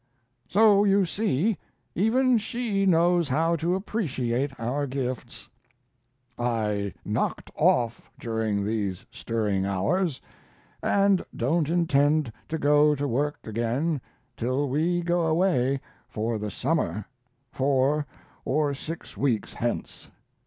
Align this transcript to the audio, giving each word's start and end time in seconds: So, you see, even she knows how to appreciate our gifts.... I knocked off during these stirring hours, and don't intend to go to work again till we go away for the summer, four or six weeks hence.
So, 0.49 0.83
you 0.83 1.05
see, 1.05 1.59
even 1.93 2.39
she 2.39 2.87
knows 2.87 3.29
how 3.29 3.55
to 3.57 3.75
appreciate 3.75 4.59
our 4.59 4.87
gifts.... 4.87 5.47
I 6.39 6.95
knocked 7.05 7.51
off 7.55 8.01
during 8.19 8.65
these 8.65 9.05
stirring 9.11 9.63
hours, 9.63 10.19
and 10.81 11.23
don't 11.35 11.69
intend 11.69 12.33
to 12.49 12.57
go 12.57 12.95
to 12.95 13.07
work 13.07 13.37
again 13.43 14.01
till 14.35 14.67
we 14.69 15.01
go 15.03 15.27
away 15.27 15.79
for 16.09 16.39
the 16.39 16.49
summer, 16.49 17.05
four 17.51 18.07
or 18.43 18.73
six 18.73 19.15
weeks 19.15 19.53
hence. 19.53 20.09